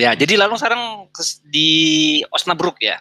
Ya, 0.00 0.16
jadi 0.16 0.40
lalu 0.40 0.56
sekarang 0.56 1.12
di 1.52 1.70
Osnabrück 2.32 2.80
ya? 2.80 3.00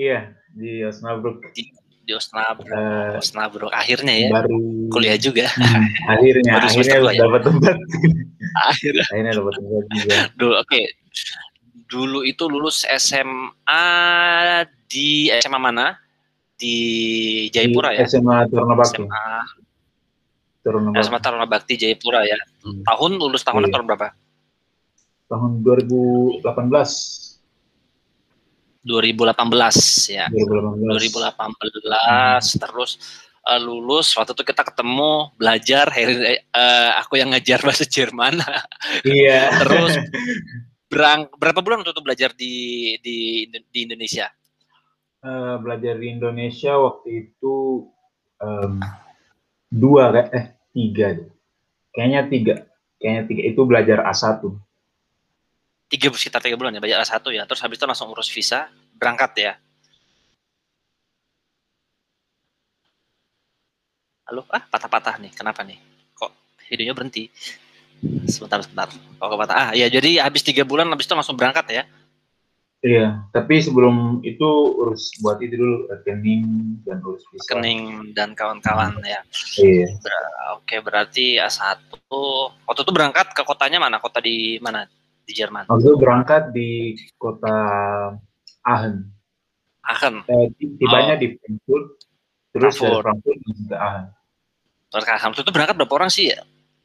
Iya, 0.00 0.32
di 0.56 0.80
Osnabrück. 0.80 1.44
Di, 1.52 1.68
di 2.04 2.12
Osnabrück, 2.12 2.72
uh, 2.72 3.20
Osnabrück 3.20 3.72
akhirnya 3.72 4.14
ya. 4.16 4.28
Baru 4.32 4.88
kuliah 4.88 5.16
juga. 5.20 5.48
Hmm, 5.52 5.84
akhirnya, 6.16 6.52
baru 6.56 6.66
akhirnya 6.68 7.12
ya? 7.12 7.22
dapat 7.28 7.42
tempat. 7.44 7.76
akhirnya. 8.72 9.04
akhirnya 9.12 9.32
dapat 9.36 9.52
tempat 9.60 9.84
juga. 9.92 10.16
Dulu, 10.40 10.54
oke. 10.56 10.68
Okay. 10.68 10.84
Dulu 11.84 12.18
itu 12.24 12.44
lulus 12.48 12.88
SMA 12.96 13.84
di 14.88 15.28
SMA 15.44 15.60
mana? 15.60 16.00
Di 16.54 16.76
Jayapura 17.52 17.92
di 17.92 18.00
ya? 18.00 18.08
SMA 18.08 18.48
Taruna 18.48 18.74
Bakti. 18.78 19.04
SMA 19.04 19.26
Taruna 20.64 20.88
Bakti. 20.90 21.04
SMA 21.04 21.18
Taruna 21.20 21.46
Bakti 21.46 21.74
Jayapura 21.76 22.20
ya. 22.24 22.38
Hmm. 22.64 22.82
Tahun 22.88 23.12
lulus 23.20 23.44
tahun 23.44 23.68
iya. 23.68 23.72
tahun 23.72 23.84
berapa? 23.84 24.08
Tahun 25.34 25.66
2018. 25.66 26.46
2018 28.86 30.14
ya. 30.14 30.30
2018. 30.30 31.10
2018 31.10 31.58
hmm. 31.90 32.62
terus 32.62 32.90
uh, 33.42 33.58
lulus 33.58 34.14
waktu 34.14 34.30
itu 34.36 34.44
kita 34.46 34.62
ketemu 34.62 35.34
belajar 35.34 35.90
uh, 35.90 36.90
aku 37.02 37.18
yang 37.18 37.34
ngajar 37.34 37.58
bahasa 37.66 37.82
Jerman. 37.82 38.38
Iya. 39.02 39.50
terus 39.64 39.98
berang 40.92 41.26
berapa 41.34 41.58
bulan 41.58 41.82
waktu 41.82 41.90
itu 41.90 42.04
belajar 42.04 42.30
di 42.38 42.54
di 43.02 43.16
di 43.50 43.80
Indonesia? 43.82 44.30
Uh, 45.24 45.58
belajar 45.58 45.98
di 45.98 46.14
Indonesia 46.14 46.78
waktu 46.78 47.08
itu 47.26 47.88
um, 48.38 48.78
dua 49.72 50.12
eh 50.30 50.54
tiga 50.70 51.16
kayaknya 51.96 52.20
tiga 52.28 52.54
kayaknya 53.00 53.22
tiga 53.26 53.42
itu 53.48 53.60
belajar 53.64 53.98
A1 54.04 54.44
tiga 55.88 56.08
sekitar 56.12 56.40
tiga 56.40 56.56
bulan 56.56 56.74
ya 56.74 56.80
belajar 56.80 57.04
A1 57.04 57.24
ya 57.34 57.42
terus 57.44 57.60
habis 57.60 57.76
itu 57.76 57.86
langsung 57.86 58.10
urus 58.10 58.28
visa 58.32 58.72
berangkat 58.96 59.32
ya 59.36 59.52
halo 64.24 64.42
ah 64.48 64.64
patah-patah 64.64 65.20
nih 65.20 65.32
kenapa 65.36 65.60
nih 65.62 65.76
kok 66.16 66.32
videonya 66.66 66.96
berhenti 66.96 67.28
sebentar 68.28 68.64
sebentar 68.64 68.88
kok 68.92 69.38
patah 69.38 69.56
ah 69.56 69.68
ya 69.76 69.86
jadi 69.92 70.24
habis 70.24 70.40
tiga 70.40 70.64
bulan 70.64 70.88
habis 70.88 71.04
itu 71.04 71.14
langsung 71.14 71.36
berangkat 71.36 71.68
ya 71.70 71.84
Iya, 72.84 73.24
tapi 73.32 73.64
sebelum 73.64 74.20
itu 74.28 74.44
urus 74.76 75.08
buat 75.24 75.40
itu 75.40 75.56
dulu 75.56 75.88
rekening 75.88 76.44
dan 76.84 77.00
urus 77.00 77.24
visa. 77.32 77.48
Rekening 77.48 78.12
dan 78.12 78.36
kawan-kawan 78.36 79.00
ya. 79.00 79.24
Iya. 79.56 79.88
Ber 80.04 80.24
Oke, 80.60 80.84
berarti 80.84 81.40
A1 81.40 81.80
waktu 82.68 82.80
itu 82.84 82.92
berangkat 82.92 83.32
ke 83.32 83.40
kotanya 83.40 83.80
mana? 83.80 83.96
Kota 84.04 84.20
di 84.20 84.60
mana? 84.60 84.84
Di 85.24 85.32
Jerman? 85.32 85.64
Waktu 85.68 85.90
berangkat 85.96 86.52
di 86.52 86.94
kota 87.16 87.56
Aachen. 88.64 89.12
Aachen. 89.84 90.24
Eh, 90.24 90.48
tibanya 90.80 91.16
oh. 91.16 91.20
di 91.20 91.26
Frankfurt, 91.36 91.86
terus 92.56 92.74
Frankfurt. 92.80 93.04
dari 93.04 93.04
Frankfurt 93.04 93.38
ke 93.68 93.76
Aachen. 93.76 94.04
Terus 94.92 95.04
ke 95.04 95.12
Aachen. 95.12 95.28
Waktu 95.32 95.42
itu 95.44 95.52
berangkat 95.52 95.74
berapa 95.76 95.94
orang 95.96 96.10
sih 96.12 96.32
ya? 96.32 96.40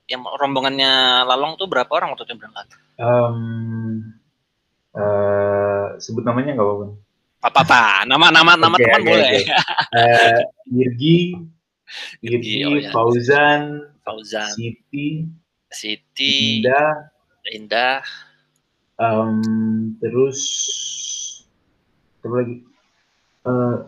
Yang 0.09 0.21
rombongannya 0.41 1.23
Lalong 1.29 1.55
tuh 1.55 1.67
berapa 1.69 1.91
orang 1.93 2.15
waktu 2.15 2.25
itu 2.25 2.35
berangkat? 2.35 2.65
Um, 2.99 4.17
uh, 4.97 5.95
sebut 6.01 6.23
namanya 6.27 6.57
nggak 6.57 6.67
apa-apa. 6.67 6.87
Apa-apa, 7.39 8.03
nama-nama 8.03 8.59
nama 8.59 8.75
okay, 8.75 8.83
teman 8.83 8.99
okay, 8.99 9.07
boleh. 9.07 9.31
Okay. 9.31 9.43
uh, 9.95 10.39
Irgi, 10.75 11.17
Irgi, 12.19 12.55
oh, 12.67 12.75
ya. 12.75 12.91
Fauzan, 12.91 13.61
Fauzan, 14.03 14.51
Siti, 14.51 15.23
Siti, 15.71 16.59
Indah, 16.59 17.15
Indah. 17.55 18.03
Um, 18.99 19.95
terus 20.03 20.39
apa 22.19 22.35
lagi? 22.35 22.55
Uh, 23.47 23.87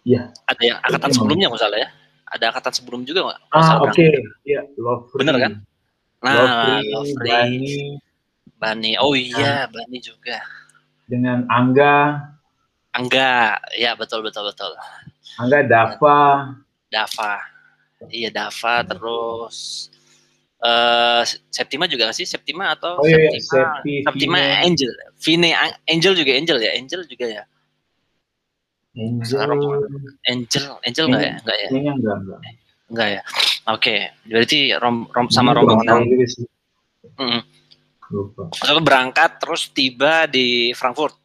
ya. 0.00 0.32
Ada 0.48 0.62
yang 0.64 0.78
angkatan 0.80 1.10
sebelumnya 1.12 1.46
nggak 1.52 1.60
salah 1.60 1.78
ya? 1.78 1.88
Ada 2.32 2.44
angkatan 2.50 2.72
sebelum 2.72 3.00
juga 3.04 3.20
nggak? 3.28 3.40
Ah 3.52 3.84
oke, 3.84 3.92
okay. 3.92 4.16
ya 4.48 4.64
Lovely. 4.80 5.20
Bener 5.20 5.36
kan? 5.36 5.52
Nah, 6.24 6.80
Lovely, 6.80 7.14
Bani. 7.20 7.76
Bani. 8.56 8.92
Oh 8.96 9.12
iya, 9.12 9.68
Bani 9.68 9.98
juga. 10.00 10.40
Dengan 11.04 11.44
Angga. 11.52 12.24
Angga, 12.96 13.60
ya 13.76 13.92
betul 13.92 14.24
betul 14.24 14.48
betul. 14.48 14.72
Angga 15.36 15.68
Dava. 15.68 16.56
Dava. 16.88 17.44
Iya 18.08 18.32
Dava 18.32 18.74
terus 18.88 19.88
uh, 20.62 21.22
Septima 21.52 21.84
juga 21.90 22.08
gak 22.08 22.16
sih? 22.16 22.28
Septima 22.28 22.72
atau 22.72 23.00
oh, 23.00 23.04
iya, 23.04 23.32
Septima? 23.36 23.80
Septi, 23.82 23.92
Septima 24.06 24.38
Vine. 24.38 24.56
Angel. 24.64 24.92
Vine 25.18 25.50
Angel 25.88 26.14
juga 26.16 26.32
Angel 26.36 26.58
ya? 26.62 26.70
Angel 26.76 27.02
juga 27.04 27.26
ya? 27.26 27.42
Angel. 28.96 29.38
Angel, 30.24 30.66
Angel 30.80 31.04
enggak 31.10 31.22
ya? 31.22 31.34
Enggak 31.36 31.56
ya? 31.58 31.68
Enggak, 31.68 31.94
enggak, 32.00 32.16
enggak. 32.16 32.40
Enggak 32.86 33.08
ya. 33.10 33.22
Oke, 33.66 33.74
okay. 33.82 33.98
berarti 34.30 34.58
rom, 34.78 35.10
rom 35.10 35.26
sama 35.26 35.50
rombongan. 35.50 36.06
Mm. 37.18 37.42
Lupa. 38.14 38.46
Lalu 38.70 38.80
berangkat 38.86 39.42
terus 39.42 39.66
tiba 39.74 40.30
di 40.30 40.70
Frankfurt. 40.70 41.18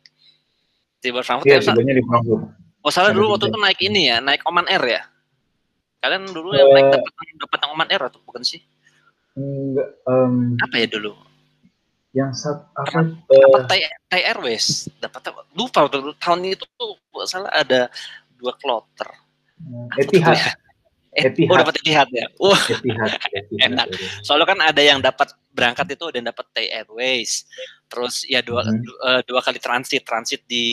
Tiba 0.97 1.21
Frankfurt. 1.21 1.45
Iya, 1.45 1.61
ya, 1.61 1.69
tibanya 1.69 1.93
di 1.93 2.03
Frankfurt. 2.03 2.41
Oh 2.81 2.89
salah 2.89 3.13
dulu 3.13 3.37
waktu 3.37 3.53
itu 3.53 3.59
naik 3.61 3.79
ini 3.85 4.09
ya, 4.09 4.17
naik 4.17 4.41
Oman 4.49 4.65
Air 4.65 4.83
ya? 4.89 5.01
Kalian 6.01 6.33
dulu 6.33 6.49
yang 6.57 6.73
uh, 6.73 6.73
naik 6.73 6.87
dapat 6.97 7.13
dapat 7.37 7.59
Oman 7.69 7.89
Air 7.93 8.01
atau 8.09 8.17
bukan 8.25 8.41
sih? 8.41 8.65
Enggak. 9.35 9.89
Um, 10.07 10.59
apa 10.59 10.75
ya 10.75 10.87
dulu? 10.91 11.13
Yang 12.11 12.31
satu 12.43 12.67
apa? 12.75 12.99
Dapat 13.31 13.61
Thai, 13.71 13.81
Thai 14.11 14.21
Airways. 14.27 14.91
Dapat 14.99 15.31
lupa 15.55 15.87
dulu 15.87 16.11
tahun 16.19 16.51
itu 16.51 16.65
tuh 16.75 16.99
salah 17.23 17.51
ada 17.55 17.87
dua 18.35 18.51
kloter. 18.59 19.07
Etihad. 19.95 20.35
Ya? 20.35 20.51
Eh, 21.11 21.27
Etihad. 21.27 21.51
Oh 21.51 21.57
dapat 21.59 21.75
Etihad 21.79 22.09
ya. 22.11 22.27
Wah. 22.39 22.55
Uh, 22.55 22.75
Etihad. 22.75 23.11
Etihad. 23.39 23.67
Enak. 23.71 23.87
Soalnya 24.23 24.47
kan 24.47 24.59
ada 24.59 24.81
yang 24.83 24.99
dapat 24.99 25.31
berangkat 25.51 25.95
itu 25.95 26.03
ada 26.07 26.17
yang 26.19 26.27
dapat 26.31 26.45
Thai 26.51 26.67
Airways. 26.71 27.47
Terus 27.91 28.23
ya 28.27 28.39
dua 28.39 28.63
hmm. 28.63 28.79
dua, 28.83 29.09
dua 29.27 29.39
kali 29.43 29.59
transit, 29.59 30.03
transit 30.07 30.47
di 30.47 30.65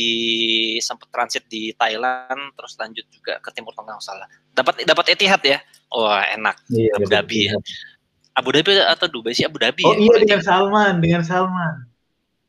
sempat 0.78 1.10
transit 1.10 1.46
di 1.50 1.74
Thailand, 1.74 2.54
terus 2.54 2.78
lanjut 2.78 3.06
juga 3.10 3.42
ke 3.42 3.50
Timur 3.54 3.74
Tengah 3.74 3.98
salah. 3.98 4.26
Dapat 4.54 4.86
dapat 4.86 5.14
Etihad 5.14 5.42
ya. 5.42 5.58
Wah, 5.90 6.22
enak. 6.34 6.56
Iya, 6.70 6.90
Abu 6.98 7.06
Dhabi 7.10 7.40
ya. 7.50 7.54
Abu 8.38 8.54
Dhabi 8.54 8.78
atau 8.78 9.10
Dubai 9.10 9.34
sih 9.34 9.42
Abu 9.42 9.58
Dhabi 9.58 9.82
oh, 9.82 9.90
ya? 9.90 9.98
Iya 9.98 10.16
dengan 10.22 10.42
Salman, 10.46 10.94
dengan 11.02 11.22
Salman. 11.26 11.88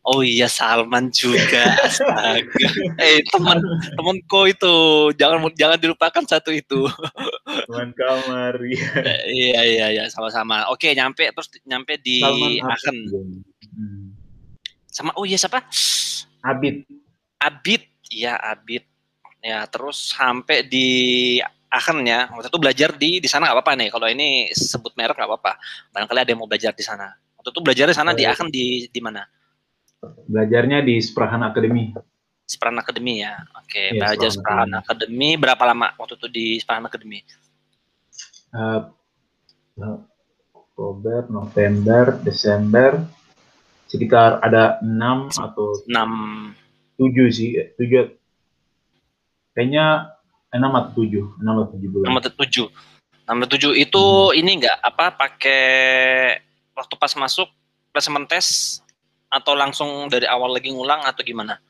Oh 0.06 0.22
iya 0.22 0.46
Salman 0.48 1.10
juga. 1.10 1.76
Astaga. 1.86 2.68
eh 3.02 3.20
teman 3.30 3.60
temanku 3.98 4.48
itu 4.48 4.76
jangan 5.18 5.50
jangan 5.58 5.78
dilupakan 5.82 6.24
satu 6.24 6.54
itu. 6.54 6.88
Teman 7.70 7.92
kamar. 7.94 8.58
Iya. 8.64 8.90
iya 9.28 9.62
iya 9.66 9.86
iya 9.94 10.04
sama-sama. 10.10 10.66
Oke 10.72 10.94
nyampe 10.96 11.30
terus 11.30 11.50
nyampe 11.68 12.00
di 12.00 12.24
Aachen. 12.64 12.98
Hmm. 13.70 14.14
Sama 14.90 15.14
oh 15.20 15.28
iya 15.28 15.38
siapa? 15.38 15.62
Abid. 16.42 16.88
Abid, 17.38 17.84
ya 18.10 18.40
Abid. 18.40 18.88
Ya 19.46 19.68
terus 19.70 20.16
sampai 20.16 20.66
di 20.66 20.88
Aachen 21.70 22.02
ya 22.02 22.30
waktu 22.34 22.50
itu 22.50 22.60
belajar 22.60 22.90
di 22.98 23.22
di 23.22 23.30
sana 23.30 23.50
nggak 23.50 23.58
apa-apa 23.62 23.74
nih. 23.78 23.90
Kalau 23.94 24.08
ini 24.10 24.50
sebut 24.52 24.98
merek 24.98 25.16
nggak 25.16 25.30
apa-apa. 25.30 25.54
Barangkali 25.94 26.20
ada 26.26 26.30
yang 26.34 26.42
mau 26.42 26.50
belajar 26.50 26.74
di 26.74 26.82
sana. 26.82 27.14
Waktu 27.38 27.50
itu 27.54 27.62
belajar 27.62 27.86
di 27.88 27.96
sana 27.96 28.12
di 28.18 28.24
Aachen 28.26 28.50
di 28.50 28.90
di 28.90 29.00
mana? 29.00 29.22
Belajarnya 30.02 30.82
di 30.82 30.96
Sprahan 31.04 31.44
Academy 31.44 31.92
Sprahan 32.48 32.80
Academy 32.82 33.22
ya? 33.22 33.36
Oke 33.60 33.68
okay, 33.68 33.86
ya, 33.94 34.00
belajar 34.02 34.30
Sprahan 34.32 34.72
Academy 34.80 35.30
berapa 35.38 35.64
lama 35.68 35.94
waktu 36.00 36.18
itu 36.18 36.28
di 36.32 36.46
Sprahan 36.58 36.88
Academy 36.88 37.20
uh, 38.54 38.90
Oktober 40.54 41.28
November 41.30 42.18
Desember. 42.24 43.04
Sekitar 43.90 44.38
ada 44.46 44.78
enam 44.86 45.34
atau 45.34 45.74
enam. 45.90 46.12
tujuh 46.94 47.28
sih 47.34 47.58
tujuh. 47.74 48.14
Kayaknya 49.58 50.14
enam 50.54 50.72
atau 50.78 51.04
tujuh 51.04 51.26
enam 51.42 51.64
atau 51.64 51.78
tujuh 51.78 51.90
bulan. 51.90 52.06
enam 52.10 52.18
atau 52.22 52.32
tujuh. 52.34 52.68
enam 53.26 53.38
atau 53.46 53.52
tujuh 53.58 53.72
itu 53.78 54.04
hmm. 54.04 54.40
ini 54.42 54.52
enggak 54.62 54.78
apa 54.82 55.06
pakai 55.14 55.64
waktu 56.74 56.94
pas 56.98 57.14
masuk 57.14 57.50
placement 57.94 58.26
test 58.30 58.82
atau 59.30 59.54
langsung 59.54 60.10
dari 60.10 60.26
awal 60.26 60.58
lagi 60.58 60.74
ngulang 60.74 61.06
atau 61.06 61.22
gimana? 61.22 61.62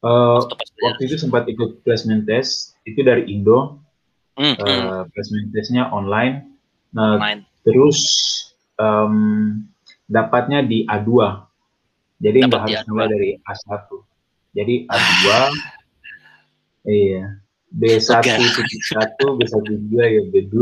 Uh, 0.00 0.40
waktu, 0.40 0.54
waktu 0.80 1.02
itu 1.12 1.16
sempat 1.20 1.44
ikut 1.50 1.82
placement 1.82 2.24
test 2.24 2.78
itu 2.86 3.02
dari 3.02 3.26
Indo. 3.26 3.82
Hmm, 4.38 4.56
uh, 4.56 4.64
hmm. 4.64 5.12
placement 5.12 5.50
testnya 5.50 5.90
online. 5.90 6.46
Nah 6.94 7.18
online. 7.18 7.42
terus 7.66 7.98
um, 8.80 9.60
dapatnya 10.10 10.64
di 10.66 10.82
A2 10.88 11.10
jadi 12.18 12.38
nggak 12.50 12.62
harus 12.66 12.82
mulai 12.90 13.08
dari 13.08 13.30
A1 13.46 13.86
jadi 14.56 14.74
A2 14.90 15.24
iya 16.90 17.38
B1. 17.70 18.02
B1, 18.26 19.54
B2, 19.62 19.94
ya 19.94 20.22
B2. 20.26 20.54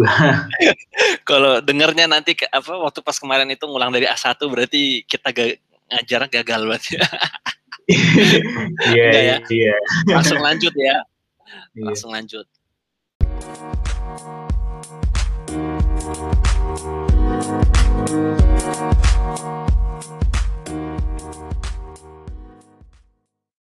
Kalau 1.28 1.64
dengernya 1.64 2.04
nanti 2.04 2.36
ke, 2.36 2.44
apa 2.52 2.76
waktu 2.76 3.00
pas 3.00 3.16
kemarin 3.16 3.48
itu 3.48 3.64
ngulang 3.64 3.88
dari 3.88 4.04
A1 4.04 4.36
berarti 4.44 5.08
kita 5.08 5.32
ga, 5.32 5.56
ngajar 5.88 6.28
gagal 6.28 6.62
banget. 6.68 6.84
Iya, 7.88 9.08
ya. 9.08 9.12
Iya, 9.16 9.36
iya. 9.48 9.76
Ya. 10.04 10.20
Langsung 10.20 10.44
lanjut 10.44 10.76
ya. 10.76 11.00
Yeah. 11.72 11.88
Langsung 11.88 12.12
lanjut. 12.12 12.44